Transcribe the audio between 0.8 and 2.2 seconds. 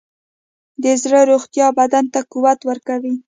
د زړه روغتیا بدن ته